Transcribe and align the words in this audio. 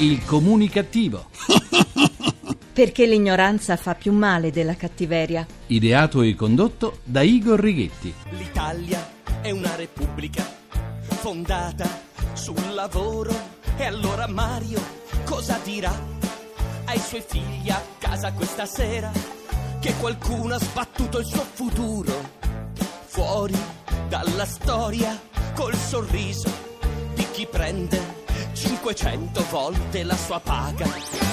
Il 0.00 0.24
comunicativo. 0.24 1.26
Perché 2.72 3.04
l'ignoranza 3.04 3.76
fa 3.76 3.94
più 3.94 4.12
male 4.12 4.50
della 4.50 4.74
cattiveria. 4.74 5.46
Ideato 5.66 6.22
e 6.22 6.34
condotto 6.34 7.00
da 7.04 7.20
Igor 7.20 7.60
Righetti. 7.60 8.14
L'Italia 8.30 9.06
è 9.42 9.50
una 9.50 9.76
repubblica 9.76 10.42
fondata 11.02 11.86
sul 12.32 12.72
lavoro. 12.72 13.30
E 13.76 13.84
allora 13.84 14.26
Mario 14.26 14.80
cosa 15.24 15.60
dirà 15.62 15.92
ai 16.86 16.98
suoi 16.98 17.22
figli 17.26 17.68
a 17.68 17.82
casa 17.98 18.32
questa 18.32 18.64
sera? 18.64 19.12
Che 19.80 19.94
qualcuno 20.00 20.54
ha 20.54 20.60
sbattuto 20.60 21.18
il 21.18 21.26
suo 21.26 21.44
futuro 21.52 22.38
fuori 23.04 23.58
dalla 24.08 24.46
storia 24.46 25.20
col 25.54 25.74
sorriso 25.74 26.50
di 27.14 27.26
chi 27.32 27.46
prende 27.46 28.19
500 28.60 29.42
volte 29.48 30.04
la 30.04 30.14
sua 30.14 30.38
paga. 30.38 30.84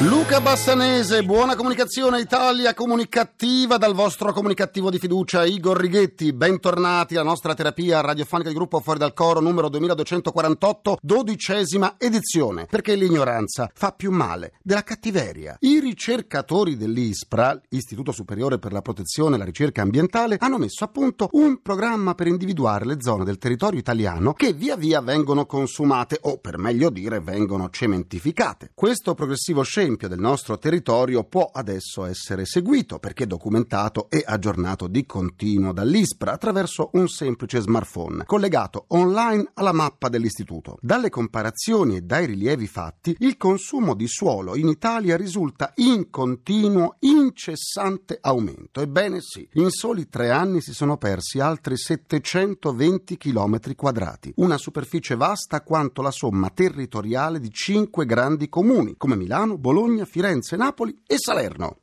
Luca 0.01 0.39
Bassanese, 0.39 1.23
buona 1.23 1.57
comunicazione 1.57 2.21
Italia 2.21 2.73
comunicativa 2.73 3.77
dal 3.77 3.93
vostro 3.93 4.31
comunicativo 4.31 4.89
di 4.89 4.97
fiducia 4.97 5.43
Igor 5.43 5.77
Righetti. 5.77 6.31
Bentornati 6.31 7.15
alla 7.15 7.27
nostra 7.27 7.53
terapia 7.53 7.99
radiofonica 7.99 8.47
di 8.47 8.55
gruppo 8.55 8.79
Fuori 8.79 8.99
dal 8.99 9.13
Coro 9.13 9.41
numero 9.41 9.67
2248, 9.67 10.99
dodicesima 11.01 11.95
edizione. 11.97 12.65
Perché 12.65 12.95
l'ignoranza 12.95 13.69
fa 13.73 13.91
più 13.91 14.11
male 14.11 14.53
della 14.61 14.83
cattiveria. 14.83 15.57
I 15.59 15.81
ricercatori 15.81 16.77
dell'ISPRA, 16.77 17.59
Istituto 17.69 18.13
Superiore 18.13 18.57
per 18.57 18.71
la 18.71 18.81
Protezione 18.81 19.35
e 19.35 19.39
la 19.39 19.45
Ricerca 19.45 19.81
Ambientale, 19.81 20.37
hanno 20.39 20.59
messo 20.59 20.85
a 20.85 20.87
punto 20.87 21.27
un 21.33 21.61
programma 21.61 22.15
per 22.15 22.27
individuare 22.27 22.85
le 22.85 23.01
zone 23.01 23.25
del 23.25 23.37
territorio 23.37 23.79
italiano 23.79 24.31
che 24.33 24.53
via 24.53 24.77
via 24.77 25.01
vengono 25.01 25.45
consumate 25.45 26.19
o 26.21 26.37
per 26.37 26.57
meglio 26.57 26.89
dire 26.89 27.16
vengono 27.19 27.69
cementificate. 27.69 28.71
Questo 28.73 29.13
progressivo 29.13 29.63
scempio 29.63 30.07
del 30.07 30.19
nostro 30.19 30.57
territorio 30.57 31.23
può 31.23 31.49
adesso 31.51 32.05
essere 32.05 32.45
seguito 32.45 32.99
perché 32.99 33.25
documentato 33.25 34.09
e 34.09 34.23
aggiornato 34.25 34.87
di 34.87 35.05
continuo 35.05 35.73
dall'ISPRA 35.73 36.33
attraverso 36.33 36.89
un 36.93 37.07
semplice 37.07 37.59
smartphone 37.59 38.25
collegato 38.25 38.85
online 38.89 39.51
alla 39.53 39.71
mappa 39.71 40.09
dell'istituto. 40.09 40.77
Dalle 40.81 41.09
comparazioni 41.09 41.95
e 41.95 42.01
dai 42.01 42.25
rilievi 42.25 42.67
fatti, 42.67 43.15
il 43.19 43.37
consumo 43.37 43.95
di 43.95 44.07
suolo 44.07 44.55
in 44.55 44.67
Italia 44.67 45.17
risulta 45.17 45.71
in 45.77 46.09
continuo, 46.09 46.97
incessante 46.99 48.17
aumento. 48.21 48.81
Ebbene 48.81 49.21
sì, 49.21 49.47
in 49.53 49.69
soli 49.69 50.07
tre 50.07 50.29
anni 50.29 50.61
si 50.61 50.73
sono 50.73 50.97
persi 50.97 51.39
altri 51.39 51.77
720 51.77 53.17
km 53.17 53.75
quadrati, 53.75 54.33
una 54.37 54.57
superficie 54.57 55.15
vasta 55.15 55.61
quanto 55.61 56.01
la 56.01 56.11
somma 56.11 56.49
territoriale 56.49 57.05
territoriale 57.07 57.39
di 57.39 57.51
cinque 57.51 58.05
grandi 58.05 58.49
comuni, 58.49 58.95
come 58.97 59.15
Milano, 59.15 59.57
Bologna, 59.57 60.05
Firenze, 60.05 60.57
Napoli 60.57 61.01
e 61.07 61.15
Salerno. 61.17 61.77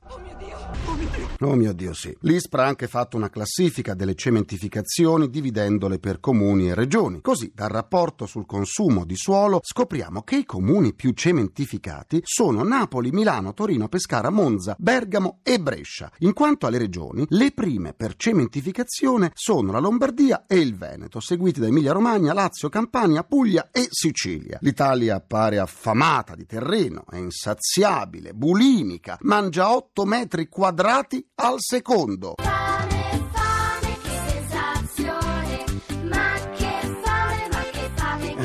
Oh 1.41 1.57
mio 1.57 1.73
Dio! 1.75 1.93
Sì. 1.93 2.17
L'ISPRA 2.21 2.65
ha 2.65 2.69
anche 2.69 2.87
fatto 2.87 3.17
una 3.17 3.29
classifica 3.29 3.95
delle 3.95 4.15
cementificazioni 4.15 5.29
dividendole 5.29 5.99
per 5.99 6.21
comuni 6.21 6.69
e 6.69 6.75
regioni. 6.75 7.21
Così, 7.21 7.53
dal 7.55 7.69
rapporto 7.69 8.25
sul 8.25 8.47
consumo 8.47 9.05
di 9.05 9.17
suolo, 9.17 9.61
scopriamo 9.63 10.23
che 10.23 10.37
i 10.37 10.45
comuni 10.45 10.95
più 10.95 11.13
cementificati 11.13 12.21
sono 12.23 12.63
Napoli, 12.63 13.11
Milano, 13.11 13.53
Torino, 13.53 13.89
Pescara, 13.89 14.31
Monza, 14.31 14.75
Bergamo 14.79 15.41
e 15.43 15.59
Brescia. 15.59 16.11
In 16.21 16.33
quanto 16.33 16.67
alle 16.67 16.79
regioni, 16.79 17.27
le 17.29 17.53
prime 17.53 17.93
per 17.93 18.15
cementificazione 18.17 19.33
sono 19.35 19.73
la 19.73 19.81
Lombardia 19.81 20.45
e 20.47 20.59
il 20.59 20.77
Veneto, 20.77 21.21
seguiti 21.21 21.61
da 21.61 21.67
Emilia-Romagna, 21.67 22.33
Lazio, 22.33 22.69
Campania, 22.69 23.25
Puglia 23.25 23.69
e 23.71 23.89
Sicilia. 23.91 24.59
L'Italia 24.63 25.17
appare 25.17 25.59
affamata 25.59 26.35
di 26.35 26.47
terreno, 26.47 27.05
è 27.11 27.17
insaziabile, 27.17 28.33
bulimica, 28.33 29.19
mangia 29.23 29.75
8 29.75 30.05
metri 30.05 30.44
quadrati 30.49 31.27
al 31.37 31.57
secondo. 31.59 32.35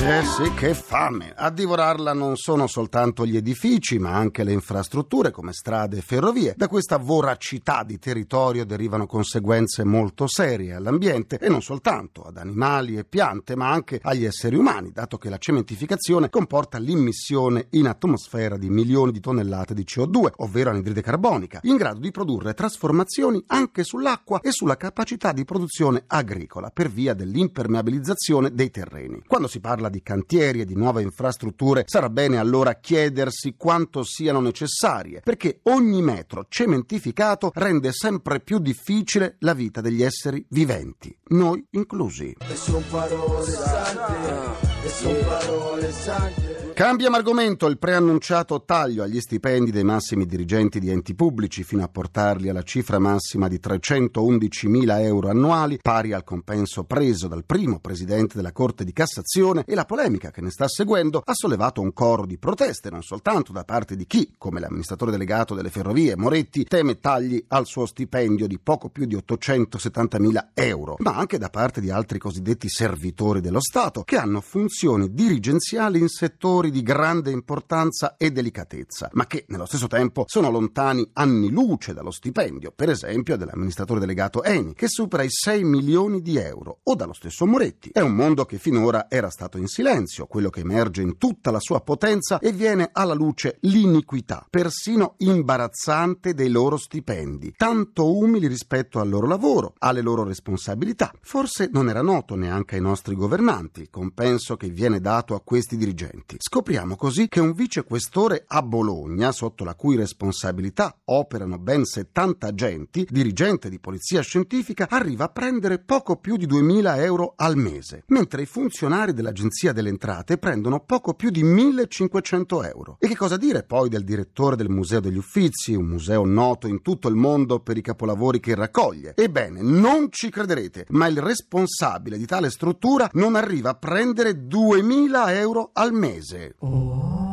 Eh 0.01 0.23
sì, 0.23 0.53
che 0.53 0.73
fame! 0.73 1.33
A 1.35 1.49
divorarla 1.49 2.13
non 2.13 2.37
sono 2.37 2.67
soltanto 2.67 3.25
gli 3.25 3.35
edifici, 3.35 3.99
ma 3.99 4.15
anche 4.15 4.45
le 4.45 4.53
infrastrutture 4.53 5.29
come 5.29 5.51
strade 5.51 5.97
e 5.97 6.01
ferrovie. 6.01 6.53
Da 6.55 6.69
questa 6.69 6.95
voracità 6.95 7.83
di 7.83 7.99
territorio 7.99 8.65
derivano 8.65 9.05
conseguenze 9.05 9.83
molto 9.83 10.25
serie 10.25 10.73
all'ambiente 10.73 11.37
e 11.37 11.49
non 11.49 11.61
soltanto 11.61 12.21
ad 12.21 12.37
animali 12.37 12.97
e 12.97 13.03
piante, 13.03 13.57
ma 13.57 13.69
anche 13.71 13.99
agli 14.01 14.23
esseri 14.23 14.55
umani, 14.55 14.91
dato 14.91 15.17
che 15.17 15.29
la 15.29 15.37
cementificazione 15.37 16.29
comporta 16.29 16.77
l'immissione 16.77 17.67
in 17.71 17.85
atmosfera 17.85 18.57
di 18.57 18.69
milioni 18.69 19.11
di 19.11 19.19
tonnellate 19.19 19.73
di 19.73 19.83
CO2, 19.83 20.31
ovvero 20.37 20.69
anidride 20.69 21.01
carbonica, 21.01 21.59
in 21.63 21.75
grado 21.75 21.99
di 21.99 22.11
produrre 22.11 22.53
trasformazioni 22.53 23.43
anche 23.47 23.83
sull'acqua 23.83 24.39
e 24.39 24.51
sulla 24.51 24.77
capacità 24.77 25.33
di 25.33 25.43
produzione 25.43 26.05
agricola 26.07 26.71
per 26.71 26.89
via 26.89 27.13
dell'impermeabilizzazione 27.13 28.53
dei 28.53 28.71
terreni. 28.71 29.23
Quando 29.27 29.47
si 29.49 29.59
parla 29.59 29.87
di 29.89 30.01
cantieri 30.01 30.61
e 30.61 30.65
di 30.65 30.75
nuove 30.75 31.01
infrastrutture, 31.01 31.83
sarà 31.85 32.09
bene 32.09 32.37
allora 32.37 32.75
chiedersi 32.75 33.55
quanto 33.57 34.03
siano 34.03 34.39
necessarie, 34.39 35.21
perché 35.21 35.59
ogni 35.63 36.01
metro 36.01 36.45
cementificato 36.47 37.51
rende 37.53 37.91
sempre 37.91 38.39
più 38.39 38.59
difficile 38.59 39.35
la 39.39 39.53
vita 39.53 39.81
degli 39.81 40.03
esseri 40.03 40.45
viventi, 40.49 41.15
noi 41.29 41.65
inclusi. 41.71 42.35
E 42.39 42.55
son 42.55 42.83
parole 42.89 43.51
sante, 43.51 44.85
e 44.85 44.89
son 44.89 45.25
parole 45.25 45.91
sante. 45.91 46.68
Cambiamo 46.79 47.17
argomento, 47.17 47.67
il 47.67 47.77
preannunciato 47.77 48.63
taglio 48.63 49.03
agli 49.03 49.19
stipendi 49.19 49.69
dei 49.69 49.83
massimi 49.83 50.25
dirigenti 50.25 50.79
di 50.79 50.89
enti 50.89 51.13
pubblici 51.13 51.65
fino 51.65 51.83
a 51.83 51.89
portarli 51.89 52.47
alla 52.47 52.63
cifra 52.63 52.99
massima 52.99 53.49
di 53.49 53.59
311.000 53.61 55.01
euro 55.01 55.27
annuali, 55.27 55.79
pari 55.81 56.13
al 56.13 56.23
compenso 56.23 56.85
preso 56.85 57.27
dal 57.27 57.43
primo 57.43 57.81
presidente 57.81 58.37
della 58.37 58.53
Corte 58.53 58.85
di 58.85 58.93
Cassazione 58.93 59.65
e 59.67 59.75
la 59.75 59.83
polemica 59.83 60.31
che 60.31 60.39
ne 60.39 60.51
sta 60.51 60.69
seguendo 60.69 61.21
ha 61.21 61.33
sollevato 61.33 61.81
un 61.81 61.91
coro 61.91 62.25
di 62.25 62.37
proteste 62.37 62.89
non 62.89 63.03
soltanto 63.03 63.51
da 63.51 63.65
parte 63.65 63.97
di 63.97 64.07
chi, 64.07 64.35
come 64.37 64.61
l'amministratore 64.61 65.11
delegato 65.11 65.55
delle 65.55 65.71
ferrovie 65.71 66.15
Moretti, 66.15 66.63
teme 66.63 67.01
tagli 67.01 67.43
al 67.49 67.65
suo 67.65 67.87
stipendio 67.87 68.47
di 68.47 68.57
poco 68.57 68.87
più 68.87 69.03
di 69.03 69.17
870.000 69.17 70.47
euro, 70.53 70.95
ma 70.99 71.17
anche 71.17 71.37
da 71.37 71.49
parte 71.49 71.81
di 71.81 71.91
altri 71.91 72.19
cosiddetti 72.19 72.69
servitori 72.69 73.41
dello 73.41 73.59
Stato 73.59 74.03
che 74.03 74.15
hanno 74.15 74.39
funzioni 74.39 75.11
dirigenziali 75.11 75.99
in 75.99 76.07
settori 76.07 76.67
di 76.71 76.81
grande 76.81 77.31
importanza 77.31 78.15
e 78.17 78.31
delicatezza, 78.31 79.09
ma 79.13 79.25
che 79.27 79.45
nello 79.47 79.65
stesso 79.65 79.87
tempo 79.87 80.23
sono 80.27 80.49
lontani 80.49 81.07
anni 81.13 81.49
luce 81.49 81.93
dallo 81.93 82.11
stipendio, 82.11 82.71
per 82.75 82.89
esempio 82.89 83.37
dell'amministratore 83.37 83.99
delegato 83.99 84.43
Eni, 84.43 84.73
che 84.73 84.87
supera 84.87 85.23
i 85.23 85.29
6 85.29 85.63
milioni 85.63 86.21
di 86.21 86.37
euro, 86.37 86.79
o 86.83 86.95
dallo 86.95 87.13
stesso 87.13 87.45
Moretti. 87.45 87.89
È 87.91 88.01
un 88.01 88.13
mondo 88.13 88.45
che 88.45 88.57
finora 88.57 89.07
era 89.09 89.29
stato 89.29 89.57
in 89.57 89.67
silenzio, 89.67 90.27
quello 90.27 90.49
che 90.49 90.61
emerge 90.61 91.01
in 91.01 91.17
tutta 91.17 91.51
la 91.51 91.59
sua 91.59 91.81
potenza 91.81 92.39
e 92.39 92.51
viene 92.51 92.89
alla 92.91 93.13
luce 93.13 93.57
l'iniquità, 93.61 94.45
persino 94.49 95.15
imbarazzante 95.17 96.33
dei 96.33 96.49
loro 96.49 96.77
stipendi, 96.77 97.53
tanto 97.55 98.15
umili 98.17 98.47
rispetto 98.47 98.99
al 98.99 99.09
loro 99.09 99.27
lavoro, 99.27 99.73
alle 99.79 100.01
loro 100.01 100.23
responsabilità. 100.23 101.11
Forse 101.21 101.69
non 101.71 101.89
era 101.89 102.01
noto 102.01 102.35
neanche 102.35 102.75
ai 102.75 102.81
nostri 102.81 103.15
governanti 103.15 103.81
il 103.81 103.89
compenso 103.89 104.57
che 104.57 104.69
viene 104.69 104.99
dato 104.99 105.35
a 105.35 105.41
questi 105.41 105.77
dirigenti. 105.77 106.35
Scopriamo 106.59 106.97
così 106.97 107.29
che 107.29 107.39
un 107.39 107.53
vicequestore 107.53 108.43
a 108.45 108.61
Bologna, 108.61 109.31
sotto 109.31 109.63
la 109.63 109.75
cui 109.75 109.95
responsabilità 109.95 110.93
operano 111.05 111.57
ben 111.57 111.85
70 111.85 112.47
agenti, 112.47 113.07
dirigente 113.09 113.69
di 113.69 113.79
polizia 113.79 114.19
scientifica, 114.19 114.87
arriva 114.89 115.23
a 115.23 115.29
prendere 115.29 115.79
poco 115.79 116.17
più 116.17 116.35
di 116.35 116.45
2.000 116.45 116.99
euro 116.99 117.31
al 117.37 117.55
mese, 117.55 118.03
mentre 118.07 118.41
i 118.41 118.45
funzionari 118.45 119.13
dell'Agenzia 119.13 119.71
delle 119.71 119.87
Entrate 119.87 120.37
prendono 120.37 120.81
poco 120.81 121.13
più 121.13 121.29
di 121.29 121.45
1.500 121.45 122.65
euro. 122.65 122.97
E 122.99 123.07
che 123.07 123.15
cosa 123.15 123.37
dire 123.37 123.63
poi 123.63 123.87
del 123.87 124.03
direttore 124.03 124.57
del 124.57 124.69
Museo 124.69 124.99
degli 124.99 125.15
Uffizi, 125.15 125.75
un 125.75 125.85
museo 125.85 126.25
noto 126.25 126.67
in 126.67 126.81
tutto 126.81 127.07
il 127.07 127.15
mondo 127.15 127.61
per 127.61 127.77
i 127.77 127.81
capolavori 127.81 128.41
che 128.41 128.53
raccoglie? 128.53 129.13
Ebbene, 129.15 129.61
non 129.61 130.07
ci 130.11 130.29
crederete, 130.29 130.87
ma 130.89 131.07
il 131.07 131.21
responsabile 131.21 132.17
di 132.17 132.25
tale 132.25 132.49
struttura 132.49 133.09
non 133.13 133.35
arriva 133.35 133.69
a 133.69 133.75
prendere 133.75 134.45
2.000 134.45 135.29
euro 135.29 135.69
al 135.71 135.93
mese. 135.93 136.47
哦。 136.59 137.28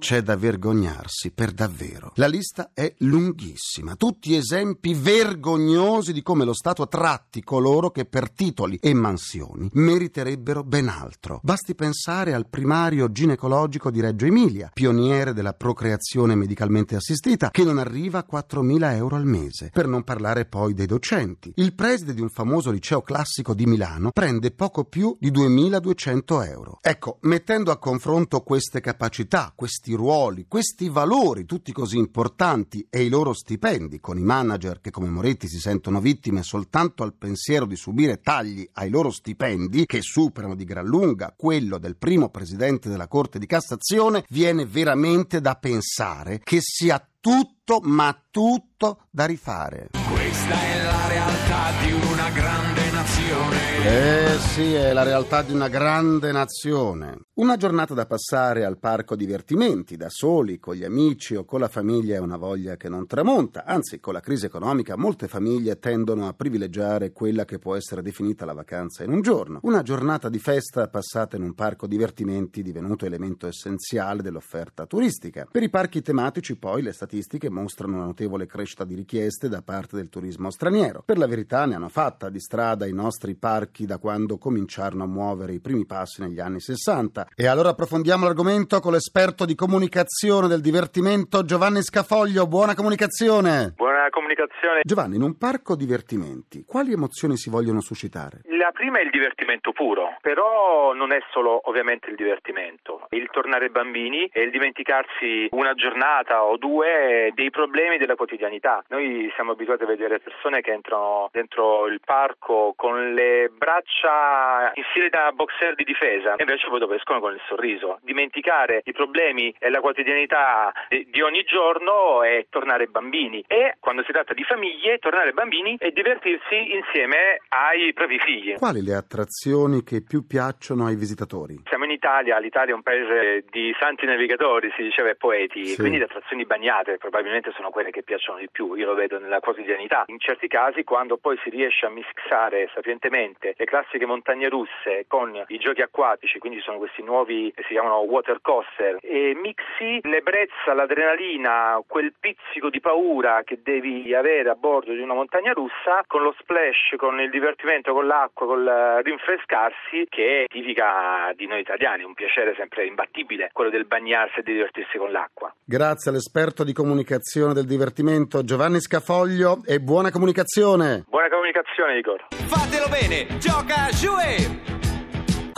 C'è 0.00 0.22
da 0.22 0.34
vergognarsi 0.34 1.30
per 1.30 1.52
davvero. 1.52 2.10
La 2.16 2.26
lista 2.26 2.70
è 2.74 2.92
lunghissima, 3.00 3.94
tutti 3.94 4.34
esempi 4.34 4.94
vergognosi 4.94 6.12
di 6.12 6.22
come 6.22 6.44
lo 6.44 6.54
Stato 6.54 6.88
tratti 6.88 7.44
coloro 7.44 7.90
che 7.90 8.06
per 8.06 8.32
titoli 8.32 8.78
e 8.80 8.92
mansioni 8.94 9.68
meriterebbero 9.74 10.64
ben 10.64 10.88
altro. 10.88 11.38
Basti 11.42 11.74
pensare 11.74 12.34
al 12.34 12.48
primario 12.48 13.12
ginecologico 13.12 13.90
di 13.90 14.00
Reggio 14.00 14.24
Emilia, 14.24 14.70
pioniere 14.72 15.34
della 15.34 15.52
procreazione 15.52 16.34
medicalmente 16.34 16.96
assistita, 16.96 17.50
che 17.50 17.62
non 17.62 17.78
arriva 17.78 18.18
a 18.18 18.26
4.000 18.28 18.94
euro 18.94 19.16
al 19.16 19.26
mese, 19.26 19.70
per 19.72 19.86
non 19.86 20.02
parlare 20.02 20.46
poi 20.46 20.72
dei 20.72 20.86
docenti. 20.86 21.52
Il 21.56 21.74
preside 21.74 22.14
di 22.14 22.22
un 22.22 22.30
famoso 22.30 22.70
liceo 22.70 23.02
classico 23.02 23.52
di 23.52 23.66
Milano 23.66 24.10
prende 24.12 24.50
poco 24.50 24.84
più 24.84 25.14
di 25.20 25.30
2.200 25.30 26.48
euro. 26.48 26.78
Ecco, 26.80 27.18
mettendo 27.22 27.70
a 27.70 27.78
confronto 27.78 28.40
queste 28.40 28.80
capacità, 28.80 29.52
questi 29.54 29.89
ruoli, 29.94 30.46
questi 30.48 30.88
valori, 30.88 31.44
tutti 31.44 31.72
così 31.72 31.98
importanti, 31.98 32.86
e 32.90 33.04
i 33.04 33.08
loro 33.08 33.32
stipendi, 33.32 34.00
con 34.00 34.18
i 34.18 34.22
manager 34.22 34.80
che 34.80 34.90
come 34.90 35.08
Moretti 35.08 35.48
si 35.48 35.58
sentono 35.58 36.00
vittime 36.00 36.42
soltanto 36.42 37.02
al 37.02 37.14
pensiero 37.14 37.66
di 37.66 37.76
subire 37.76 38.20
tagli 38.20 38.68
ai 38.74 38.90
loro 38.90 39.10
stipendi, 39.10 39.86
che 39.86 40.02
superano 40.02 40.54
di 40.54 40.64
gran 40.64 40.86
lunga 40.86 41.34
quello 41.36 41.78
del 41.78 41.96
primo 41.96 42.28
presidente 42.30 42.88
della 42.88 43.08
Corte 43.08 43.38
di 43.38 43.46
Cassazione, 43.46 44.24
viene 44.28 44.66
veramente 44.66 45.40
da 45.40 45.54
pensare 45.54 46.40
che 46.42 46.58
sia 46.60 47.04
tutto, 47.20 47.80
ma 47.82 48.16
tutto 48.30 49.06
da 49.10 49.26
rifare. 49.26 49.88
Questa 50.10 50.60
è 50.60 50.82
la 50.82 51.08
realtà 51.08 51.84
di 51.84 51.92
una 51.92 52.30
grande 52.30 52.79
nazione. 53.00 53.70
Eh 53.82 54.38
sì, 54.38 54.74
è 54.74 54.92
la 54.92 55.02
realtà 55.02 55.40
di 55.40 55.54
una 55.54 55.68
grande 55.68 56.32
nazione. 56.32 57.18
Una 57.40 57.56
giornata 57.56 57.94
da 57.94 58.04
passare 58.04 58.66
al 58.66 58.78
parco 58.78 59.16
divertimenti, 59.16 59.96
da 59.96 60.10
soli, 60.10 60.58
con 60.58 60.74
gli 60.74 60.84
amici 60.84 61.34
o 61.34 61.46
con 61.46 61.60
la 61.60 61.68
famiglia 61.68 62.16
è 62.16 62.18
una 62.18 62.36
voglia 62.36 62.76
che 62.76 62.90
non 62.90 63.06
tramonta, 63.06 63.64
anzi 63.64 63.98
con 63.98 64.12
la 64.12 64.20
crisi 64.20 64.44
economica 64.44 64.98
molte 64.98 65.26
famiglie 65.26 65.78
tendono 65.78 66.28
a 66.28 66.34
privilegiare 66.34 67.12
quella 67.12 67.46
che 67.46 67.58
può 67.58 67.74
essere 67.74 68.02
definita 68.02 68.44
la 68.44 68.52
vacanza 68.52 69.02
in 69.02 69.12
un 69.12 69.22
giorno. 69.22 69.60
Una 69.62 69.80
giornata 69.80 70.28
di 70.28 70.38
festa 70.38 70.86
passata 70.88 71.36
in 71.36 71.42
un 71.42 71.54
parco 71.54 71.86
divertimenti 71.86 72.62
divenuto 72.62 73.06
elemento 73.06 73.46
essenziale 73.46 74.20
dell'offerta 74.20 74.84
turistica. 74.84 75.48
Per 75.50 75.62
i 75.62 75.70
parchi 75.70 76.02
tematici 76.02 76.58
poi 76.58 76.82
le 76.82 76.92
statistiche 76.92 77.48
mostrano 77.48 77.96
una 77.96 78.04
notevole 78.04 78.44
crescita 78.44 78.84
di 78.84 78.94
richieste 78.94 79.48
da 79.48 79.62
parte 79.62 79.96
del 79.96 80.10
turismo 80.10 80.50
straniero. 80.50 81.02
Per 81.06 81.16
la 81.16 81.26
verità 81.26 81.64
ne 81.64 81.76
hanno 81.76 81.88
fatta 81.88 82.28
di 82.28 82.38
strada 82.38 82.88
i 82.90 82.94
nostri 82.94 83.34
parchi 83.34 83.86
da 83.86 83.98
quando 83.98 84.38
cominciarono 84.38 85.04
a 85.04 85.06
muovere 85.06 85.54
i 85.54 85.60
primi 85.60 85.86
passi 85.86 86.20
negli 86.20 86.38
anni 86.38 86.60
60. 86.60 87.28
E 87.34 87.46
allora 87.46 87.70
approfondiamo 87.70 88.24
l'argomento 88.24 88.78
con 88.80 88.92
l'esperto 88.92 89.44
di 89.44 89.54
comunicazione 89.54 90.46
del 90.46 90.60
divertimento 90.60 91.44
Giovanni 91.44 91.82
Scafoglio. 91.82 92.46
Buona 92.46 92.74
comunicazione! 92.74 93.72
Buona 93.74 93.89
comunicazione. 94.10 94.80
Giovanni, 94.82 95.16
in 95.16 95.22
un 95.22 95.38
parco 95.38 95.74
divertimenti, 95.76 96.64
quali 96.66 96.92
emozioni 96.92 97.36
si 97.36 97.50
vogliono 97.50 97.80
suscitare? 97.80 98.42
La 98.58 98.70
prima 98.72 98.98
è 98.98 99.02
il 99.02 99.10
divertimento 99.10 99.72
puro, 99.72 100.16
però 100.20 100.92
non 100.92 101.12
è 101.12 101.18
solo 101.30 101.60
ovviamente 101.64 102.10
il 102.10 102.16
divertimento. 102.16 103.06
Il 103.10 103.28
tornare 103.30 103.70
bambini 103.70 104.28
e 104.32 104.42
il 104.42 104.50
dimenticarsi 104.50 105.48
una 105.50 105.74
giornata 105.74 106.44
o 106.44 106.56
due 106.56 107.30
dei 107.34 107.50
problemi 107.50 107.96
della 107.96 108.16
quotidianità. 108.16 108.84
Noi 108.88 109.30
siamo 109.34 109.52
abituati 109.52 109.84
a 109.84 109.86
vedere 109.86 110.20
persone 110.20 110.60
che 110.60 110.72
entrano 110.72 111.28
dentro 111.32 111.86
il 111.86 112.00
parco 112.04 112.74
con 112.76 113.14
le 113.14 113.50
braccia 113.56 114.72
in 114.74 114.84
stile 114.90 115.08
da 115.08 115.32
boxer 115.32 115.74
di 115.74 115.84
difesa 115.84 116.34
e 116.34 116.42
invece 116.42 116.68
poi 116.68 116.78
dopo 116.78 116.94
escono 116.94 117.20
con 117.20 117.32
il 117.32 117.40
sorriso. 117.48 117.98
Dimenticare 118.02 118.82
i 118.84 118.92
problemi 118.92 119.54
e 119.58 119.70
la 119.70 119.80
quotidianità 119.80 120.72
di 120.88 121.20
ogni 121.22 121.42
giorno 121.44 122.22
e 122.22 122.46
tornare 122.50 122.86
bambini. 122.86 123.44
E 123.46 123.76
quando 123.80 123.99
si 124.04 124.12
tratta 124.12 124.34
di 124.34 124.44
famiglie, 124.44 124.98
tornare 124.98 125.32
bambini 125.32 125.76
e 125.78 125.90
divertirsi 125.92 126.74
insieme 126.74 127.40
ai 127.48 127.92
propri 127.92 128.18
figli. 128.18 128.54
Quali 128.54 128.82
le 128.82 128.94
attrazioni 128.94 129.82
che 129.82 130.02
più 130.02 130.26
piacciono 130.26 130.86
ai 130.86 130.96
visitatori? 130.96 131.60
Siamo 131.68 131.84
in 131.84 131.90
Italia, 131.90 132.38
l'Italia 132.38 132.72
è 132.72 132.76
un 132.76 132.82
paese 132.82 133.44
di 133.50 133.74
santi 133.78 134.06
navigatori, 134.06 134.70
si 134.76 134.82
diceva, 134.82 135.10
e 135.10 135.16
poeti, 135.16 135.64
Sì. 135.64 135.76
quindi 135.76 135.98
le 135.98 136.04
attrazioni 136.04 136.44
bagnate 136.44 136.96
probabilmente 136.98 137.52
sono 137.56 137.70
quelle 137.70 137.90
che 137.90 138.02
piacciono 138.02 138.38
di 138.38 138.48
più, 138.50 138.74
io 138.74 138.86
lo 138.86 138.94
vedo 138.94 139.18
nella 139.18 139.40
quotidianità. 139.40 140.04
In 140.06 140.18
certi 140.18 140.48
casi, 140.48 140.84
quando 140.84 141.16
poi 141.16 141.38
si 141.42 141.50
riesce 141.50 141.86
a 141.86 141.90
mixare 141.90 142.70
sapientemente 142.74 143.54
le 143.56 143.64
classiche 143.64 144.06
montagne 144.06 144.48
russe 144.48 145.04
con 145.06 145.44
i 145.48 145.58
giochi 145.58 145.82
acquatici, 145.82 146.38
quindi 146.38 146.60
sono 146.60 146.78
questi 146.78 147.02
nuovi 147.02 147.52
che 147.54 147.62
si 147.62 147.72
chiamano 147.72 147.98
water 148.00 148.40
coaster, 148.40 148.98
e 149.00 149.34
mixi 149.40 150.00
l'ebbrezza, 150.02 150.74
l'adrenalina, 150.74 151.80
quel 151.86 152.12
pizzico 152.18 152.70
di 152.70 152.80
paura 152.80 153.42
che 153.44 153.60
devi 153.62 153.89
avere 154.14 154.50
a 154.50 154.54
bordo 154.54 154.92
di 154.92 155.00
una 155.00 155.14
montagna 155.14 155.52
russa, 155.52 156.04
con 156.06 156.22
lo 156.22 156.34
splash, 156.38 156.96
con 156.96 157.20
il 157.20 157.30
divertimento, 157.30 157.92
con 157.92 158.06
l'acqua, 158.06 158.46
col 158.46 158.66
eh, 158.66 159.02
rinfrescarsi, 159.02 160.06
che 160.08 160.42
è 160.42 160.44
tipica 160.46 161.32
di 161.34 161.46
noi 161.46 161.60
italiani, 161.60 162.04
un 162.04 162.14
piacere 162.14 162.54
sempre 162.56 162.86
imbattibile, 162.86 163.50
quello 163.52 163.70
del 163.70 163.86
bagnarsi 163.86 164.40
e 164.40 164.42
di 164.42 164.52
divertirsi 164.52 164.98
con 164.98 165.10
l'acqua. 165.10 165.52
Grazie 165.64 166.10
all'esperto 166.10 166.64
di 166.64 166.72
comunicazione 166.72 167.54
del 167.54 167.66
divertimento 167.66 168.44
Giovanni 168.44 168.80
Scafoglio 168.80 169.62
e 169.66 169.78
buona 169.80 170.10
comunicazione! 170.10 171.04
Buona 171.08 171.28
comunicazione, 171.28 171.98
Igor. 171.98 172.26
Fatelo 172.30 172.88
bene, 172.88 173.38
gioca 173.38 173.88
Jouer! 173.90 174.79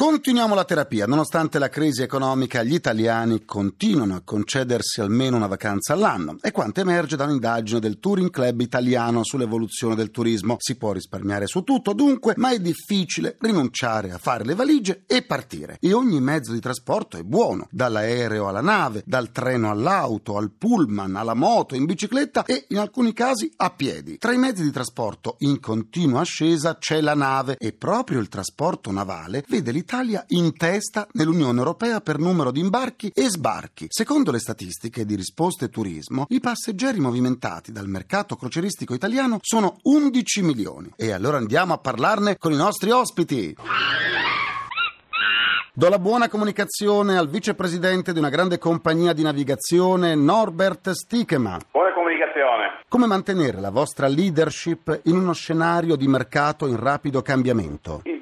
Continuiamo 0.03 0.57
la 0.57 0.65
terapia. 0.65 1.07
Nonostante 1.07 1.61
la 1.61 1.69
crisi 1.69 2.03
economica, 2.03 2.65
gli 2.65 2.75
italiani 2.75 3.45
continuano 3.45 4.17
a 4.17 4.23
concedersi 4.25 5.01
almeno 5.01 5.37
una 5.37 5.47
vacanza 5.47 5.93
all'anno. 5.93 6.39
È 6.41 6.51
quanto 6.51 6.81
emerge 6.81 7.15
da 7.15 7.23
un'indagine 7.23 7.79
del 7.79 8.01
Touring 8.01 8.31
Club 8.31 8.63
italiano 8.63 9.23
sull'evoluzione 9.23 9.95
del 9.95 10.11
turismo. 10.11 10.57
Si 10.59 10.75
può 10.75 10.91
risparmiare 10.91 11.47
su 11.47 11.63
tutto, 11.63 11.93
dunque, 11.93 12.35
ma 12.37 12.51
è 12.51 12.59
difficile 12.59 13.37
rinunciare 13.39 14.11
a 14.11 14.19
fare 14.19 14.45
le 14.45 14.57
valigie 14.57 15.05
e 15.07 15.23
partire. 15.23 15.77
E 15.81 15.93
ogni 15.93 16.21
mezzo 16.21 16.51
di 16.51 16.59
trasporto 16.59 17.17
è 17.17 17.23
buono, 17.23 17.69
dall'aereo 17.71 18.49
alla 18.49 18.61
nave, 18.61 19.05
dal 19.07 19.31
treno 19.31 19.71
all'auto, 19.71 20.37
al 20.37 20.51
pullman, 20.51 21.15
alla 21.15 21.35
moto, 21.35 21.77
in 21.77 21.85
bicicletta 21.85 22.45
e 22.45 22.67
in 22.71 22.79
alcuni 22.79 23.13
casi 23.13 23.53
a 23.55 23.71
piedi. 23.71 24.19
Tra 24.19 24.33
i 24.33 24.39
mezzi 24.39 24.65
di 24.65 24.73
trasporto 24.73 25.37
in 25.41 25.61
continua 25.61 26.23
ascesa 26.23 26.77
c'è 26.77 27.01
la 27.01 27.15
nave 27.15 27.57
e 27.57 27.73
proprio 27.73 28.19
il 28.19 28.27
trasporto 28.27 28.91
navale 28.91 29.45
vede 29.47 29.71
l'Italia 29.71 29.91
in 30.29 30.57
testa 30.57 31.07
nell'Unione 31.13 31.59
Europea 31.59 32.01
per 32.01 32.19
numero 32.19 32.51
di 32.51 32.61
imbarchi 32.61 33.13
e 33.15 33.29
sbarchi. 33.29 33.89
Secondo 33.91 34.31
le 34.31 34.39
statistiche 34.39 35.05
di 35.05 35.17
Risposte 35.17 35.69
Turismo, 35.69 36.25
i 36.31 36.41
passeggeri 36.41 36.99
movimentati 36.99 37.73
dal 37.73 37.89
mercato 37.89 38.37
croceristico 38.37 38.95
italiano 38.95 39.39
sono 39.43 39.77
11 39.83 40.43
milioni. 40.43 40.91
E 40.97 41.13
allora 41.13 41.37
andiamo 41.37 41.75
a 41.75 41.79
parlarne 41.79 42.39
con 42.39 42.53
i 42.53 42.57
nostri 42.57 42.91
ospiti. 42.91 43.55
Do 45.75 45.89
la 45.91 45.99
buona 45.99 46.31
comunicazione 46.31 47.19
al 47.19 47.29
vicepresidente 47.29 48.15
di 48.15 48.19
una 48.19 48.31
grande 48.31 48.57
compagnia 48.57 49.13
di 49.13 49.23
navigazione, 49.23 50.15
Norbert 50.15 50.93
Stikema. 50.93 51.59
Buona 51.71 51.93
comunicazione. 51.93 52.81
Come 52.89 53.07
mantenere 53.07 53.61
la 53.61 53.71
vostra 53.71 54.07
leadership 54.07 55.01
in 55.05 55.17
uno 55.17 55.35
scenario 55.35 55.97
di 55.97 56.09
mercato 56.09 56.67
in 56.67 56.77
rapido 56.77 57.21
cambiamento? 57.21 58.01
Più 58.03 58.22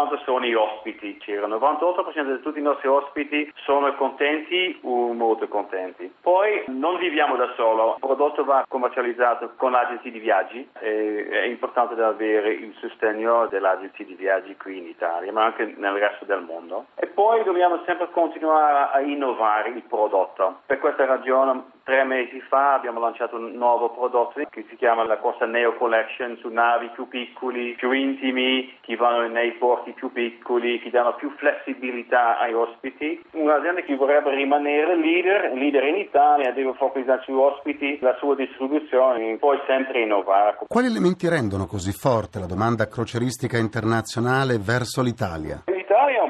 importante 0.00 0.24
sono 0.24 0.44
gli 0.44 0.54
ospiti, 0.54 1.18
circa 1.20 1.46
il 1.46 1.52
98% 1.52 2.36
di 2.36 2.42
tutti 2.42 2.58
i 2.58 2.62
nostri 2.62 2.88
ospiti 2.88 3.52
sono 3.56 3.92
contenti 3.94 4.78
o 4.82 5.12
molto 5.12 5.46
contenti. 5.48 6.12
Poi 6.20 6.64
non 6.68 6.98
viviamo 6.98 7.36
da 7.36 7.52
solo, 7.56 7.94
il 7.94 8.00
prodotto 8.00 8.44
va 8.44 8.64
commercializzato 8.66 9.52
con 9.56 9.74
agenzie 9.74 10.10
di 10.10 10.18
viaggi 10.18 10.68
è 10.72 11.44
importante 11.46 12.00
avere 12.00 12.52
il 12.52 12.74
sostegno 12.80 13.46
dell'agenzia 13.46 14.04
di 14.04 14.14
viaggi 14.14 14.56
qui 14.56 14.78
in 14.78 14.86
Italia, 14.86 15.32
ma 15.32 15.44
anche 15.44 15.74
nel 15.76 15.92
resto 15.92 16.24
del 16.24 16.42
mondo. 16.42 16.86
E 16.94 17.06
poi 17.06 17.42
dobbiamo 17.44 17.80
sempre 17.84 18.08
continuare 18.10 18.90
a 18.92 19.00
innovare 19.00 19.70
il 19.70 19.82
prodotto. 19.82 20.60
Per 20.66 20.78
questa 20.78 21.04
ragione 21.04 21.78
tre 21.90 22.04
mesi 22.04 22.40
fa 22.48 22.74
abbiamo 22.74 23.00
lanciato 23.00 23.34
un 23.34 23.50
nuovo 23.54 23.90
prodotto 23.90 24.40
che 24.48 24.64
si 24.68 24.76
chiama 24.76 25.04
la 25.04 25.18
Costa 25.18 25.44
Neo 25.44 25.74
Collection 25.74 26.38
su 26.40 26.46
navi 26.46 26.88
più 26.94 27.08
piccoli, 27.08 27.74
più 27.74 27.90
intimi, 27.90 28.78
che 28.80 28.94
vanno 28.94 29.26
nei 29.26 29.54
porti 29.54 29.90
più 29.90 30.12
piccoli, 30.12 30.78
che 30.78 30.90
danno 30.90 31.16
più 31.16 31.34
flessibilità 31.36 32.38
ai 32.38 32.54
ospiti. 32.54 33.20
Un'azienda 33.32 33.80
che 33.80 33.96
vorrebbe 33.96 34.32
rimanere 34.32 34.94
leader, 34.94 35.50
leader 35.52 35.82
in 35.82 35.96
Italia, 35.96 36.52
deve 36.52 36.74
focalizzare 36.74 37.22
sui 37.24 37.34
ospiti, 37.34 37.98
la 38.00 38.14
sua 38.20 38.36
distribuzione, 38.36 39.36
poi 39.38 39.58
sempre 39.66 40.02
innovare. 40.02 40.58
Quali 40.68 40.86
elementi 40.86 41.28
rendono 41.28 41.66
così 41.66 41.90
forte 41.90 42.38
la 42.38 42.46
domanda 42.46 42.86
croceristica 42.86 43.58
internazionale 43.58 44.58
verso 44.58 45.02
l'Italia? 45.02 45.64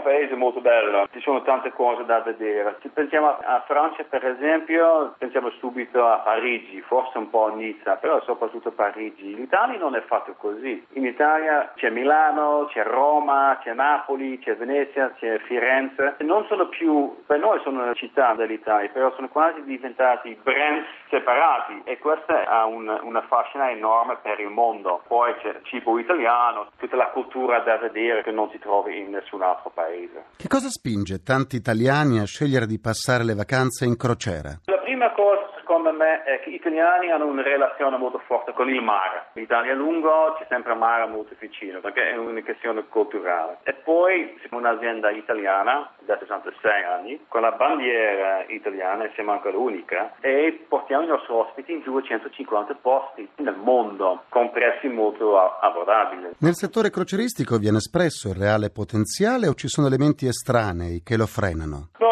Un 0.00 0.06
paese 0.06 0.34
molto 0.34 0.62
bello, 0.62 1.06
ci 1.12 1.20
sono 1.20 1.42
tante 1.42 1.72
cose 1.72 2.06
da 2.06 2.20
vedere. 2.20 2.78
Se 2.80 2.88
pensiamo 2.88 3.36
a, 3.38 3.62
Francia, 3.66 4.02
per 4.04 4.24
esempio, 4.24 5.14
pensiamo 5.18 5.50
subito 5.58 6.06
a 6.06 6.20
Parigi, 6.20 6.80
forse 6.80 7.18
un 7.18 7.28
po' 7.28 7.48
a 7.48 7.50
Nizza, 7.50 7.96
però 7.96 8.18
soprattutto 8.22 8.68
a 8.68 8.72
Parigi. 8.72 9.34
L'Italia 9.34 9.78
non 9.78 9.94
è 9.94 10.00
fatto 10.00 10.32
così. 10.38 10.82
In 10.94 11.04
Italia 11.04 11.72
c'è 11.76 11.90
Milano, 11.90 12.64
c'è 12.70 12.82
Roma, 12.82 13.58
c'è 13.62 13.74
Napoli, 13.74 14.38
c'è 14.38 14.56
Venezia, 14.56 15.12
c'è 15.18 15.38
Firenze. 15.40 16.16
Non 16.20 16.46
sono 16.46 16.68
più, 16.68 17.22
per 17.26 17.38
noi 17.38 17.60
sono 17.60 17.92
città 17.92 18.32
dell'Italia, 18.32 18.88
però 18.88 19.12
sono 19.16 19.28
quasi 19.28 19.62
diventati 19.64 20.34
brand 20.42 20.82
separati 21.10 21.82
e 21.84 21.98
questa 21.98 22.46
ha 22.46 22.64
un- 22.64 23.00
una 23.02 23.20
fascina 23.22 23.70
enorme 23.70 24.16
per 24.22 24.40
il 24.40 24.48
mondo. 24.48 25.02
Poi 25.06 25.34
c'è 25.42 25.48
il 25.48 25.60
cibo 25.64 25.98
italiano, 25.98 26.68
tutta 26.78 26.96
la 26.96 27.08
cultura 27.08 27.58
da 27.58 27.76
vedere 27.76 28.22
che 28.22 28.30
non 28.30 28.48
si 28.48 28.58
trova 28.58 28.90
in 28.90 29.10
nessun 29.10 29.42
altro 29.42 29.68
paese. 29.74 29.88
Che 30.36 30.48
cosa 30.48 30.70
spinge 30.70 31.22
tanti 31.22 31.56
italiani 31.56 32.18
a 32.18 32.24
scegliere 32.24 32.66
di 32.66 32.78
passare 32.78 33.24
le 33.24 33.34
vacanze 33.34 33.84
in 33.84 33.96
crociera? 33.96 34.58
La 35.00 35.12
prima 35.12 35.30
cosa 35.30 35.48
secondo 35.56 35.92
me 35.92 36.24
è 36.24 36.40
che 36.40 36.50
gli 36.50 36.60
italiani 36.60 37.10
hanno 37.10 37.24
una 37.24 37.40
relazione 37.40 37.96
molto 37.96 38.18
forte 38.26 38.52
con 38.52 38.68
il 38.68 38.82
mare. 38.82 39.28
L'Italia 39.32 39.72
è 39.72 39.74
lungo, 39.74 40.36
c'è 40.36 40.44
sempre 40.50 40.74
mare 40.74 41.06
molto 41.06 41.34
vicino 41.38 41.80
perché 41.80 42.10
è 42.10 42.16
una 42.18 42.42
questione 42.42 42.84
culturale. 42.86 43.60
E 43.62 43.72
poi 43.72 44.36
siamo 44.40 44.58
un'azienda 44.58 45.08
italiana 45.08 45.90
da 46.00 46.18
66 46.18 46.84
anni 46.84 47.24
con 47.28 47.40
la 47.40 47.52
bandiera 47.52 48.44
italiana, 48.48 49.08
siamo 49.14 49.32
anche 49.32 49.50
l'unica, 49.50 50.16
e 50.20 50.66
portiamo 50.68 51.04
i 51.04 51.06
nostri 51.06 51.32
ospiti 51.32 51.72
in 51.72 51.82
250 51.82 52.74
posti 52.82 53.26
nel 53.36 53.56
mondo 53.56 54.24
con 54.28 54.50
prezzi 54.50 54.88
molto 54.88 55.38
abbordabili. 55.38 56.32
Nel 56.40 56.54
settore 56.54 56.90
croceristico 56.90 57.56
viene 57.56 57.78
espresso 57.78 58.28
il 58.28 58.34
reale 58.34 58.68
potenziale 58.68 59.48
o 59.48 59.54
ci 59.54 59.68
sono 59.68 59.86
elementi 59.86 60.26
estranei 60.26 61.00
che 61.02 61.16
lo 61.16 61.26
frenano? 61.26 61.88
No, 61.98 62.09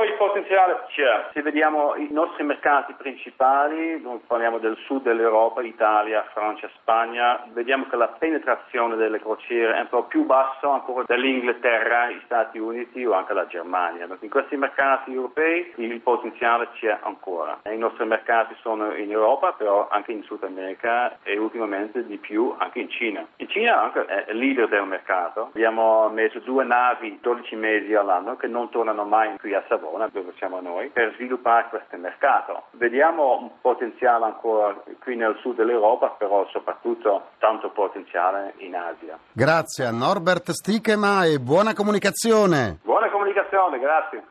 potenziale 0.49 0.85
c'è. 0.89 1.29
Se 1.35 1.43
vediamo 1.43 1.95
i 1.97 2.09
nostri 2.11 2.43
mercati 2.43 2.95
principali, 2.95 4.03
parliamo 4.27 4.59
del 4.59 4.77
sud 4.87 5.03
dell'Europa, 5.03 5.61
Italia, 5.63 6.25
Francia, 6.33 6.69
Spagna, 6.81 7.45
vediamo 7.53 7.87
che 7.89 7.97
la 7.97 8.09
penetrazione 8.09 8.97
delle 8.97 9.21
crociere 9.21 9.77
è 9.77 9.81
un 9.81 9.89
po' 9.89 10.05
più 10.05 10.25
basso 10.25 10.71
ancora 10.71 11.05
dell'Inghilterra, 11.07 12.11
gli 12.11 12.21
Stati 12.25 12.59
Uniti 12.59 13.05
o 13.05 13.13
anche 13.13 13.35
la 13.35 13.47
Germania. 13.47 14.09
In 14.21 14.31
questi 14.31 14.57
mercati 14.57 15.13
europei 15.13 15.73
il 15.77 16.01
potenziale 16.01 16.69
c'è 16.75 16.97
ancora. 17.03 17.61
I 17.65 17.77
nostri 17.77 18.07
mercati 18.07 18.57
sono 18.63 18.95
in 18.95 19.11
Europa, 19.11 19.53
però 19.53 19.89
anche 19.91 20.13
in 20.13 20.23
Sud 20.23 20.45
America 20.45 21.19
e 21.23 21.37
ultimamente 21.37 22.07
di 22.07 22.17
più 22.17 22.55
anche 22.57 22.81
in 22.81 22.89
Cina. 22.89 23.27
In 23.37 23.49
Cina 23.49 23.83
anche 23.83 24.05
è 24.07 24.33
leader 24.33 24.69
del 24.69 24.85
mercato. 24.85 25.51
Abbiamo 25.53 26.09
messo 26.09 26.39
due 26.41 26.65
navi 26.65 27.19
12 27.21 27.57
mesi 27.57 27.95
all'anno 27.95 28.37
che 28.37 28.47
non 28.47 28.71
tornano 28.71 29.05
mai 29.05 29.37
qui 29.39 29.55
a 29.55 29.63
Savona, 29.69 30.09
dove 30.11 30.33
siamo 30.39 30.61
noi, 30.61 30.89
per 30.89 31.13
sviluppare 31.17 31.69
questo 31.69 31.97
mercato. 31.97 32.65
Vediamo 32.73 33.39
un 33.41 33.51
potenziale 33.61 34.25
ancora 34.25 34.75
qui 35.01 35.17
nel 35.17 35.37
sud 35.41 35.57
dell'Europa, 35.57 36.09
però 36.19 36.47
soprattutto 36.51 37.31
tanto 37.39 37.71
potenziale 37.71 38.55
in 38.59 38.75
Asia. 38.75 39.19
Grazie 39.33 39.85
a 39.85 39.91
Norbert 39.91 40.51
Stichema 40.51 41.25
e 41.25 41.39
buona 41.39 41.75
comunicazione! 41.75 42.79
Buona 42.83 43.11
comunicazione, 43.11 43.79
grazie. 43.79 44.25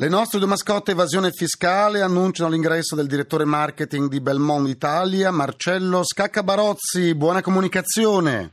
Le 0.00 0.08
nostre 0.08 0.38
due 0.38 0.46
mascotte 0.46 0.92
evasione 0.92 1.32
fiscale 1.32 2.02
annunciano 2.02 2.50
l'ingresso 2.50 2.94
del 2.94 3.08
direttore 3.08 3.44
marketing 3.44 4.08
di 4.08 4.20
Belmont 4.20 4.68
Italia, 4.68 5.32
Marcello 5.32 6.04
Scaccabarozzi. 6.04 7.16
Buona 7.16 7.42
comunicazione! 7.42 8.52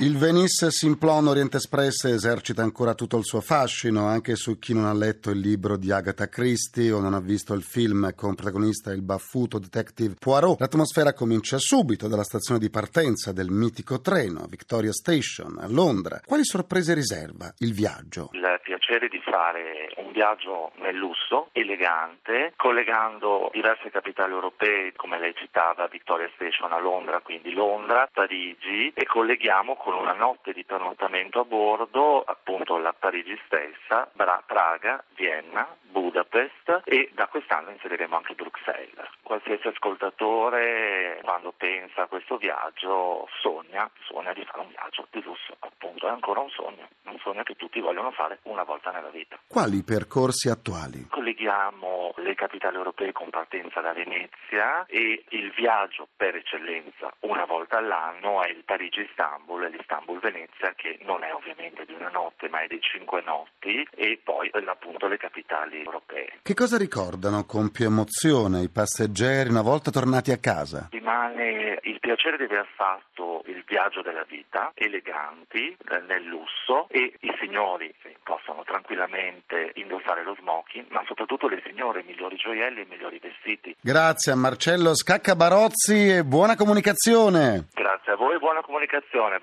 Il 0.00 0.16
Venice 0.16 0.70
Simplon 0.70 1.26
Orient 1.26 1.52
Express 1.52 2.04
esercita 2.04 2.62
ancora 2.62 2.94
tutto 2.94 3.16
il 3.16 3.24
suo 3.24 3.40
fascino, 3.40 4.06
anche 4.06 4.36
su 4.36 4.56
chi 4.60 4.72
non 4.72 4.84
ha 4.84 4.94
letto 4.94 5.30
il 5.30 5.40
libro 5.40 5.76
di 5.76 5.90
Agatha 5.90 6.28
Christie 6.28 6.92
o 6.92 7.00
non 7.00 7.14
ha 7.14 7.20
visto 7.20 7.52
il 7.52 7.64
film 7.64 8.14
con 8.14 8.36
protagonista 8.36 8.92
il 8.92 9.02
baffuto 9.02 9.58
detective 9.58 10.14
Poirot. 10.16 10.60
L'atmosfera 10.60 11.14
comincia 11.14 11.58
subito 11.58 12.06
dalla 12.06 12.22
stazione 12.22 12.60
di 12.60 12.70
partenza 12.70 13.32
del 13.32 13.50
mitico 13.50 14.00
treno 14.00 14.46
Victoria 14.48 14.92
Station 14.92 15.58
a 15.58 15.66
Londra. 15.66 16.20
Quali 16.24 16.44
sorprese 16.44 16.94
riserva 16.94 17.52
il 17.58 17.74
viaggio? 17.74 18.30
Il 18.34 18.60
piacere 18.62 19.08
di 19.08 19.20
fare 19.20 19.92
un 19.96 20.12
viaggio 20.12 20.72
nel 20.76 20.94
lusso, 20.94 21.48
elegante, 21.52 22.52
collegando 22.56 23.50
diverse 23.52 23.90
capitali 23.90 24.32
europee, 24.32 24.92
come 24.94 25.18
lei 25.18 25.34
citava, 25.34 25.88
Victoria 25.88 26.30
Station 26.34 26.72
a 26.72 26.78
Londra, 26.78 27.20
quindi 27.20 27.52
Londra, 27.52 28.08
Parigi, 28.12 28.92
e 28.94 29.04
colleghiamo 29.04 29.74
con 29.76 29.87
una 29.94 30.12
notte 30.12 30.52
di 30.52 30.64
pernottamento 30.64 31.40
a 31.40 31.44
bordo, 31.44 32.22
appunto 32.22 32.76
la 32.78 32.92
Parigi 32.92 33.38
stessa, 33.46 34.08
Bra- 34.12 34.42
Praga, 34.46 35.02
Vienna, 35.14 35.66
Budapest 35.82 36.82
e 36.84 37.10
da 37.14 37.26
quest'anno 37.26 37.70
inseriremo 37.70 38.16
anche 38.16 38.34
Bruxelles. 38.34 39.08
Qualsiasi 39.22 39.68
ascoltatore 39.68 41.20
quando 41.22 41.52
pensa 41.56 42.02
a 42.02 42.06
questo 42.06 42.36
viaggio 42.36 43.28
sogna, 43.40 43.90
sogna 44.06 44.32
di 44.32 44.44
fare 44.44 44.60
un 44.60 44.68
viaggio 44.68 45.06
di 45.10 45.22
lusso, 45.22 45.56
appunto 45.58 46.06
è 46.06 46.10
ancora 46.10 46.40
un 46.40 46.50
sogno, 46.50 46.88
un 47.04 47.18
sogno 47.18 47.42
che 47.42 47.54
tutti 47.54 47.80
vogliono 47.80 48.10
fare 48.10 48.38
una 48.42 48.64
volta 48.64 48.90
nella 48.90 49.10
vita. 49.10 49.38
Quali 49.46 49.82
percorsi 49.82 50.48
attuali? 50.48 51.06
Colleghiamo 51.08 52.07
le 52.28 52.34
capitali 52.34 52.76
europee 52.76 53.12
con 53.12 53.30
partenza 53.30 53.80
da 53.80 53.94
Venezia 53.94 54.84
e 54.86 55.24
il 55.30 55.50
viaggio 55.56 56.08
per 56.14 56.36
eccellenza 56.36 57.10
una 57.20 57.46
volta 57.46 57.78
all'anno 57.78 58.42
è 58.42 58.50
il 58.50 58.64
Parigi-Istanbul 58.64 59.64
e 59.64 59.70
l'Istanbul-Venezia 59.70 60.74
che 60.76 60.98
non 61.04 61.24
è 61.24 61.32
ovviamente 61.32 61.86
di 61.86 61.94
una 61.94 62.10
notte 62.10 62.50
ma 62.50 62.60
è 62.60 62.66
di 62.66 62.80
cinque 62.82 63.22
notti 63.24 63.86
e 63.94 64.20
poi 64.22 64.48
eh, 64.48 64.64
appunto 64.66 65.08
le 65.08 65.16
capitali 65.16 65.82
europee. 65.82 66.40
Che 66.42 66.54
cosa 66.54 66.76
ricordano 66.76 67.44
con 67.46 67.70
più 67.70 67.86
emozione 67.86 68.60
i 68.60 68.68
passeggeri 68.68 69.48
una 69.48 69.62
volta 69.62 69.90
tornati 69.90 70.30
a 70.30 70.38
casa? 70.38 70.88
Rimane 70.90 71.78
il 71.84 71.97
piacere 72.08 72.38
di 72.38 72.44
aver 72.44 72.66
fatto 72.74 73.42
il 73.48 73.62
viaggio 73.66 74.00
della 74.00 74.24
vita, 74.26 74.72
eleganti, 74.72 75.76
eh, 75.76 76.00
nel 76.08 76.24
lusso 76.24 76.88
e 76.88 77.12
i 77.20 77.36
signori 77.38 77.94
possono 78.22 78.62
tranquillamente 78.64 79.72
indossare 79.74 80.24
lo 80.24 80.34
smoking, 80.40 80.86
ma 80.88 81.02
soprattutto 81.06 81.48
le 81.48 81.60
signore 81.66 82.00
i 82.00 82.04
migliori 82.04 82.36
gioielli 82.36 82.80
e 82.80 82.82
i 82.84 82.86
migliori 82.88 83.18
vestiti. 83.18 83.76
Grazie 83.78 84.32
a 84.32 84.36
Marcello 84.36 84.94
Scaccabarozzi 84.94 86.08
e 86.08 86.24
buona 86.24 86.56
comunicazione! 86.56 87.68
Grazie 87.74 88.12
a 88.12 88.16
voi 88.16 88.36
e 88.36 88.38
buona 88.38 88.62
comunicazione. 88.62 89.40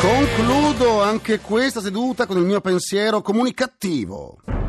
Concludo 0.00 1.02
anche 1.02 1.40
questa 1.40 1.80
seduta 1.80 2.24
con 2.24 2.38
il 2.38 2.44
mio 2.44 2.62
pensiero 2.62 3.20
comunicativo. 3.20 4.61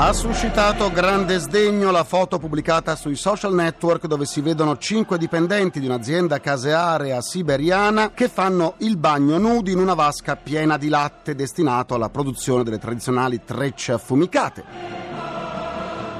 Ha 0.00 0.12
suscitato 0.12 0.92
grande 0.92 1.38
sdegno 1.38 1.90
la 1.90 2.04
foto 2.04 2.38
pubblicata 2.38 2.94
sui 2.94 3.16
social 3.16 3.52
network 3.52 4.06
dove 4.06 4.26
si 4.26 4.40
vedono 4.40 4.78
cinque 4.78 5.18
dipendenti 5.18 5.80
di 5.80 5.86
un'azienda 5.86 6.38
casearea 6.38 7.20
siberiana 7.20 8.12
che 8.12 8.28
fanno 8.28 8.74
il 8.78 8.96
bagno 8.96 9.38
nudi 9.38 9.72
in 9.72 9.80
una 9.80 9.94
vasca 9.94 10.36
piena 10.36 10.78
di 10.78 10.88
latte 10.88 11.34
destinato 11.34 11.96
alla 11.96 12.10
produzione 12.10 12.62
delle 12.62 12.78
tradizionali 12.78 13.42
trecce 13.44 13.90
affumicate. 13.90 14.64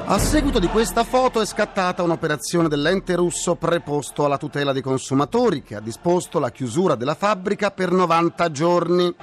A 0.07 0.19
seguito 0.19 0.59
di 0.59 0.67
questa 0.67 1.05
foto 1.05 1.41
è 1.41 1.47
scattata 1.47 2.03
un'operazione 2.03 2.67
dell'ente 2.67 3.15
russo 3.15 3.55
preposto 3.55 4.25
alla 4.25 4.39
tutela 4.39 4.73
dei 4.73 4.83
consumatori 4.83 5.63
che 5.63 5.77
ha 5.77 5.81
disposto 5.81 6.41
la 6.41 6.51
chiusura 6.51 6.97
della 6.97 7.15
fabbrica 7.15 7.71
per 7.71 7.93
90 7.93 8.51
giorni. 8.51 9.15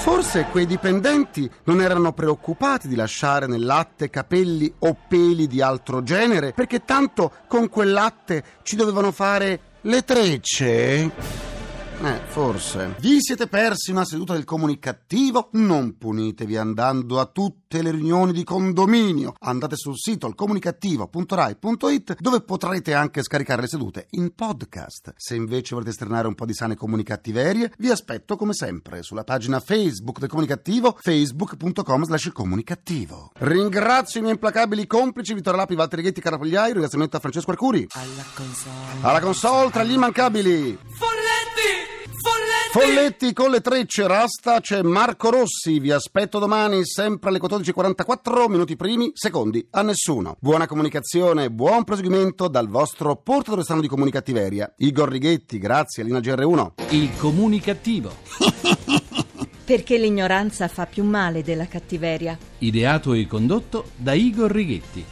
Forse 0.00 0.46
quei 0.50 0.64
dipendenti 0.64 1.48
non 1.64 1.82
erano 1.82 2.12
preoccupati 2.12 2.88
di 2.88 2.94
lasciare 2.94 3.46
nel 3.46 3.64
latte 3.64 4.08
capelli 4.08 4.72
o 4.78 4.96
peli 5.06 5.46
di 5.46 5.60
altro 5.60 6.02
genere, 6.02 6.52
perché 6.52 6.86
tanto 6.86 7.30
con 7.46 7.68
quel 7.68 7.92
latte 7.92 8.42
ci 8.62 8.76
dovevano 8.76 9.12
fare 9.12 9.60
le 9.82 10.02
trecce? 10.02 11.49
Eh, 12.02 12.18
forse. 12.28 12.94
Vi 12.98 13.20
siete 13.20 13.46
persi 13.46 13.90
una 13.90 14.06
seduta 14.06 14.32
del 14.32 14.44
comunicativo? 14.44 15.50
Non 15.52 15.98
punitevi 15.98 16.56
andando 16.56 17.20
a 17.20 17.26
tutte 17.26 17.82
le 17.82 17.90
riunioni 17.90 18.32
di 18.32 18.42
condominio. 18.42 19.34
Andate 19.40 19.76
sul 19.76 19.98
sito 19.98 20.24
alcomunicativo.rai.it 20.24 22.16
dove 22.18 22.40
potrete 22.40 22.94
anche 22.94 23.22
scaricare 23.22 23.60
le 23.60 23.68
sedute 23.68 24.06
in 24.12 24.34
podcast. 24.34 25.12
Se 25.18 25.34
invece 25.34 25.74
volete 25.74 25.90
esternare 25.90 26.26
un 26.26 26.34
po' 26.34 26.46
di 26.46 26.54
sane 26.54 26.74
comunicattiverie, 26.74 27.74
vi 27.76 27.90
aspetto 27.90 28.34
come 28.36 28.54
sempre 28.54 29.02
sulla 29.02 29.24
pagina 29.24 29.60
Facebook 29.60 30.20
del 30.20 30.30
comunicativo 30.30 30.96
facebook.com 30.98 32.04
slash 32.04 32.30
comunicativo. 32.32 33.30
Ringrazio 33.40 34.20
i 34.20 34.22
miei 34.22 34.34
implacabili 34.34 34.86
complici 34.86 35.34
Vittorio 35.34 35.60
Lapi, 35.60 35.74
Valtteri 35.74 36.00
Ghetti, 36.00 36.22
Carapagliai, 36.22 36.72
ringraziamento 36.72 37.18
a 37.18 37.20
Francesco 37.20 37.50
Arcuri. 37.50 37.88
Alla 37.90 38.24
console. 38.34 39.02
Alla 39.02 39.20
console 39.20 39.70
tra 39.70 39.82
gli 39.82 39.92
immancabili. 39.92 40.78
Folletti! 42.72 43.32
Con 43.32 43.50
le 43.50 43.60
trecce, 43.60 44.06
rasta, 44.06 44.60
c'è 44.60 44.82
Marco 44.82 45.28
Rossi, 45.28 45.80
vi 45.80 45.90
aspetto 45.90 46.38
domani 46.38 46.86
sempre 46.86 47.30
alle 47.30 47.40
14.44, 47.40 48.48
minuti 48.48 48.76
primi, 48.76 49.10
secondi, 49.12 49.66
a 49.72 49.82
nessuno. 49.82 50.36
Buona 50.38 50.68
comunicazione, 50.68 51.50
buon 51.50 51.82
proseguimento 51.82 52.46
dal 52.46 52.68
vostro 52.68 53.16
portatore 53.16 53.64
strano 53.64 53.80
di 53.80 53.88
comunicattiveria. 53.88 54.72
Igor 54.76 55.08
Righetti, 55.08 55.58
grazie, 55.58 56.04
Lina 56.04 56.20
GR1. 56.20 56.70
Il 56.90 57.10
comunicativo. 57.16 58.14
Perché 59.66 59.98
l'ignoranza 59.98 60.68
fa 60.68 60.86
più 60.86 61.02
male 61.02 61.42
della 61.42 61.66
cattiveria. 61.66 62.38
Ideato 62.58 63.14
e 63.14 63.26
condotto 63.26 63.90
da 63.96 64.12
Igor 64.12 64.48
Righetti. 64.48 65.04